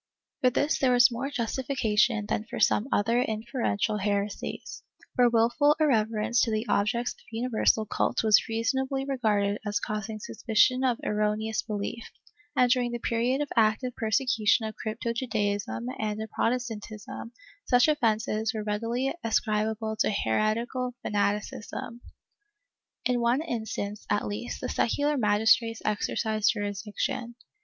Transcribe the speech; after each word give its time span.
For 0.41 0.49
this 0.49 0.79
there 0.79 0.91
was 0.93 1.11
more 1.11 1.29
justification 1.29 2.25
than 2.25 2.45
for 2.45 2.59
some 2.59 2.87
other 2.91 3.21
inferential 3.21 3.99
heresies, 3.99 4.81
for 5.15 5.29
wilful 5.29 5.75
irreverence 5.79 6.41
to 6.41 6.51
the 6.51 6.65
objects 6.67 7.13
of 7.13 7.19
universal 7.31 7.85
cult 7.85 8.23
was 8.23 8.47
reasonably 8.49 9.05
regarded 9.05 9.59
as 9.63 9.79
causing 9.79 10.17
suspicion 10.19 10.83
of 10.83 10.97
erroneous 11.03 11.61
belief, 11.61 12.03
and 12.55 12.71
during 12.71 12.91
the 12.93 12.97
period 12.97 13.41
of 13.41 13.49
active 13.55 13.95
persecution 13.95 14.65
of 14.65 14.75
crypto 14.75 15.13
Judaism 15.13 15.85
and 15.99 16.19
of 16.19 16.31
Protestantism 16.31 17.31
such 17.65 17.87
offences 17.87 18.55
were 18.55 18.63
readily 18.63 19.13
ascribable 19.23 19.95
to 19.97 20.09
heretical 20.09 20.95
fanaticism. 21.03 22.01
In 23.05 23.19
one 23.21 23.43
instance, 23.43 24.07
at 24.09 24.25
least, 24.25 24.61
the 24.61 24.69
secular 24.69 25.15
magistrates 25.15 25.83
exercised 25.85 26.53
jurisdiction. 26.53 27.35